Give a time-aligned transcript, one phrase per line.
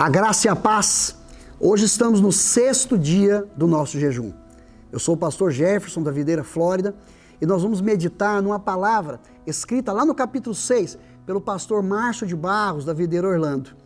[0.00, 1.14] A graça e a paz.
[1.60, 4.32] Hoje estamos no sexto dia do nosso jejum.
[4.90, 6.94] Eu sou o pastor Jefferson da Videira Flórida
[7.38, 12.34] e nós vamos meditar numa palavra escrita lá no capítulo 6 pelo pastor Márcio de
[12.34, 13.76] Barros da Videira Orlando.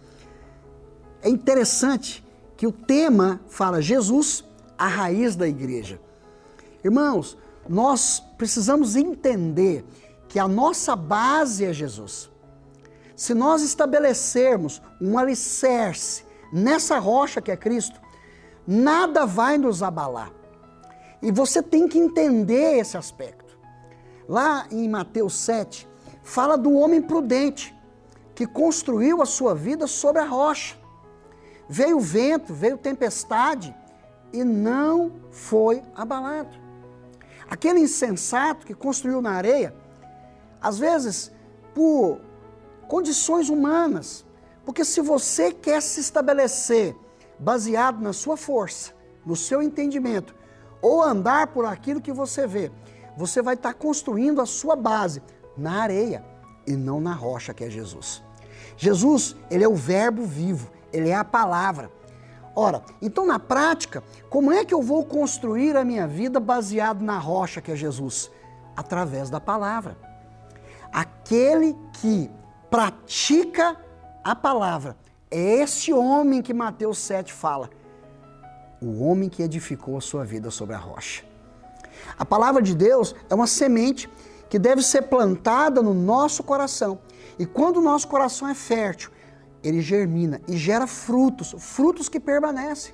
[1.21, 2.25] É interessante
[2.57, 4.45] que o tema fala Jesus,
[4.79, 6.01] a raiz da igreja.
[6.85, 7.37] Irmãos,
[7.69, 9.85] nós precisamos entender
[10.29, 12.31] que a nossa base é Jesus.
[13.17, 18.01] Se nós estabelecermos um alicerce nessa rocha que é Cristo,
[18.67, 20.33] nada vai nos abalar.
[21.23, 23.59] E você tem que entender esse aspecto.
[24.29, 25.89] Lá em Mateus 7,
[26.23, 27.75] fala do homem prudente
[28.35, 30.77] que construiu a sua vida sobre a rocha.
[31.69, 33.75] Veio vento, veio tempestade
[34.33, 36.57] e não foi abalado.
[37.49, 39.75] Aquele insensato que construiu na areia,
[40.61, 41.31] às vezes
[41.75, 42.21] por
[42.85, 44.25] condições humanas.
[44.65, 46.97] Porque se você quer se estabelecer
[47.39, 48.93] baseado na sua força,
[49.25, 50.35] no seu entendimento,
[50.81, 52.71] ou andar por aquilo que você vê,
[53.17, 55.23] você vai estar construindo a sua base
[55.57, 56.25] na areia
[56.67, 58.23] e não na rocha que é Jesus.
[58.77, 61.91] Jesus, ele é o verbo vivo, ele é a palavra.
[62.57, 67.19] Ora, então na prática, como é que eu vou construir a minha vida baseado na
[67.19, 68.31] rocha que é Jesus?
[68.77, 69.97] Através da palavra.
[70.93, 72.31] Aquele que
[72.75, 73.77] pratica
[74.25, 74.97] a palavra.
[75.31, 77.71] É esse homem que Mateus 7 fala.
[78.83, 81.23] O homem que edificou a sua vida sobre a rocha.
[82.19, 84.11] A palavra de Deus é uma semente
[84.51, 86.99] que deve ser plantada no nosso coração.
[87.39, 89.13] E quando o nosso coração é fértil,
[89.63, 92.93] ele germina e gera frutos, frutos que permanecem.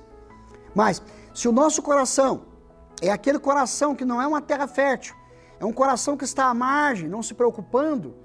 [0.75, 1.01] Mas,
[1.33, 2.43] se o nosso coração
[3.01, 5.15] é aquele coração que não é uma terra fértil,
[5.59, 8.21] é um coração que está à margem, não se preocupando,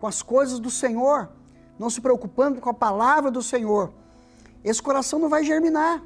[0.00, 1.30] com as coisas do Senhor,
[1.78, 3.92] não se preocupando com a palavra do Senhor,
[4.64, 6.02] esse coração não vai germinar.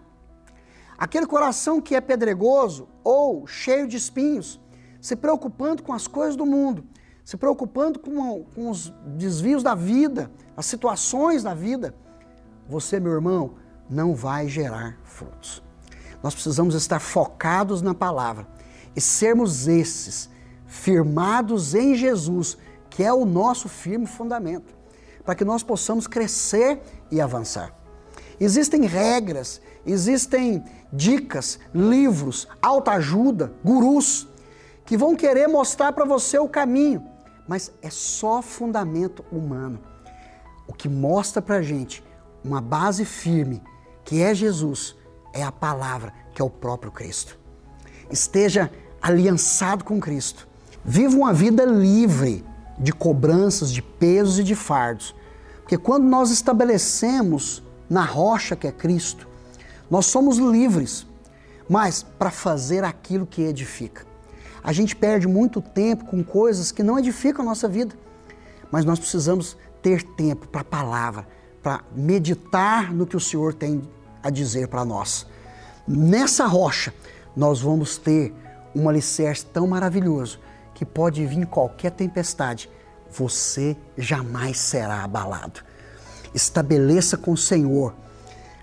[0.99, 4.61] Aquele coração que é pedregoso ou cheio de espinhos,
[5.01, 6.85] se preocupando com as coisas do mundo,
[7.25, 11.95] se preocupando com, com os desvios da vida, as situações da vida,
[12.69, 13.55] você, meu irmão,
[13.89, 15.63] não vai gerar frutos.
[16.23, 18.47] Nós precisamos estar focados na palavra
[18.95, 20.29] e sermos esses,
[20.67, 22.59] firmados em Jesus,
[22.91, 24.75] que é o nosso firme fundamento,
[25.25, 27.75] para que nós possamos crescer e avançar.
[28.39, 34.29] Existem regras, existem dicas, livros, autoajuda, gurus,
[34.85, 37.07] que vão querer mostrar para você o caminho,
[37.47, 39.79] mas é só fundamento humano.
[40.67, 42.03] O que mostra para a gente
[42.45, 43.63] uma base firme,
[44.05, 44.97] que é Jesus,
[45.33, 47.39] é a palavra, que é o próprio Cristo.
[48.11, 48.71] Esteja
[49.01, 50.49] aliançado com Cristo.
[50.85, 52.45] Viva uma vida livre
[52.81, 55.15] de cobranças, de pesos e de fardos.
[55.61, 59.29] Porque quando nós estabelecemos na rocha que é Cristo,
[59.91, 61.07] nós somos livres,
[61.69, 64.07] mas para fazer aquilo que edifica.
[64.65, 67.95] A gente perde muito tempo com coisas que não edificam a nossa vida,
[68.71, 71.27] mas nós precisamos ter tempo para a palavra,
[71.63, 73.83] para meditar no que o Senhor tem
[74.23, 75.27] a dizer para nós.
[75.87, 76.95] Nessa rocha,
[77.37, 78.33] nós vamos ter
[78.75, 80.39] um alicerce tão maravilhoso
[80.81, 82.71] que pode vir qualquer tempestade,
[83.11, 85.61] você jamais será abalado.
[86.35, 87.95] Estabeleça com o Senhor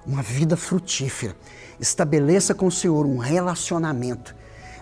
[0.04, 1.36] uma vida frutífera.
[1.80, 4.36] Estabeleça com o Senhor um relacionamento.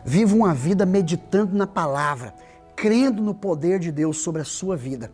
[0.06, 2.34] Viva uma vida meditando na palavra,
[2.74, 5.12] crendo no poder de Deus sobre a sua vida.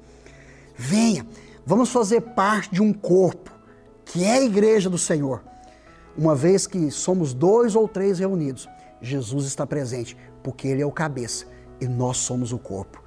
[0.77, 1.25] Venha,
[1.65, 3.51] vamos fazer parte de um corpo
[4.05, 5.41] que é a igreja do Senhor.
[6.15, 8.69] Uma vez que somos dois ou três reunidos,
[9.01, 11.49] Jesus está presente, porque Ele é o cabeça
[11.81, 13.01] e nós somos o corpo.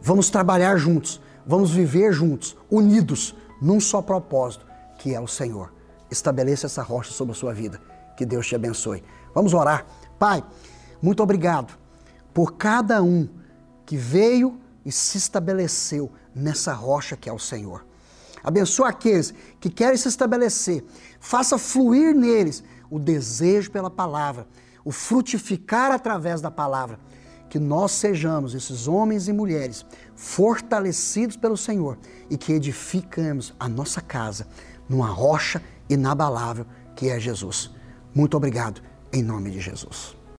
[0.00, 4.66] Vamos trabalhar juntos, vamos viver juntos, unidos, num só propósito,
[4.98, 5.72] que é o Senhor.
[6.10, 7.80] Estabeleça essa rocha sobre a sua vida.
[8.16, 9.04] Que Deus te abençoe.
[9.34, 9.86] Vamos orar.
[10.18, 10.42] Pai,
[11.00, 11.76] muito obrigado
[12.32, 13.28] por cada um
[13.84, 17.84] que veio e se estabeleceu nessa rocha que é o Senhor.
[18.42, 20.84] Abençoa aqueles que querem se estabelecer.
[21.18, 24.46] Faça fluir neles o desejo pela palavra,
[24.84, 26.98] o frutificar através da palavra
[27.48, 29.84] que nós sejamos esses homens e mulheres
[30.16, 31.98] fortalecidos pelo Senhor
[32.28, 34.46] e que edificamos a nossa casa
[34.88, 37.70] numa rocha inabalável que é Jesus.
[38.14, 38.80] Muito obrigado,
[39.12, 40.16] em nome de Jesus.